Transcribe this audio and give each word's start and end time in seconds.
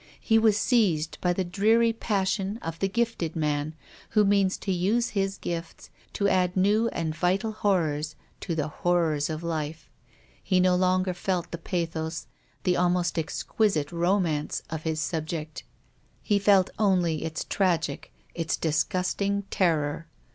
He 0.19 0.39
was 0.39 0.57
seized 0.57 1.19
by 1.21 1.31
the 1.31 1.43
dreary 1.43 1.93
pas 1.93 2.27
sion 2.27 2.57
of 2.63 2.79
the 2.79 2.89
gifted 2.89 3.35
man 3.35 3.75
who 4.17 4.25
means 4.25 4.57
to 4.57 4.71
use 4.71 5.11
his^gifts 5.11 5.89
to 6.13 6.27
add 6.27 6.57
new 6.57 6.87
and 6.87 7.13
vital 7.13 7.51
horrors 7.51 8.15
to 8.39 8.55
the 8.55 8.67
horrors 8.67 9.29
of 9.29 9.43
life. 9.43 9.91
He 10.41 10.59
no 10.59 10.73
longer 10.75 11.13
felt 11.13 11.51
the 11.51 11.59
pathos, 11.59 12.25
the 12.63 12.75
almost 12.75 13.19
exquisite 13.19 13.91
romance, 13.91 14.63
of 14.71 14.81
his 14.85 14.99
subject. 14.99 15.65
He 16.23 16.39
felt 16.39 16.71
only 16.79 17.23
its 17.23 17.43
tragic, 17.43 18.11
its 18.33 18.57
disgusting 18.57 19.43
terror. 19.51 20.07